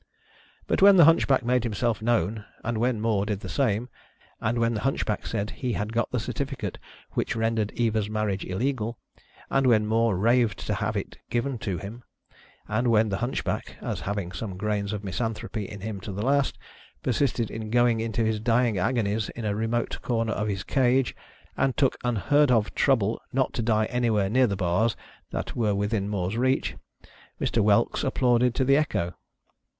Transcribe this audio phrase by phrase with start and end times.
[0.65, 3.87] But when the Hunchback made himself known and when More did the same;
[4.39, 6.79] and when the Hunchback said he had got the certificate
[7.11, 8.97] which rendered Eva's marriage illegal;
[9.51, 12.01] and when More raved to have it given to him,
[12.67, 16.57] and when the Hunchback (as having some grains of misanthropy in him to the last)
[17.03, 21.15] persisted in going into his dying agonies in a remote corner of his cage,
[21.55, 24.95] and took unheard of trouble not to die anywhere near the bars
[25.29, 26.75] that were within More's reach,
[27.39, 27.61] Mr.
[27.63, 29.13] Whelks applauded to the echo.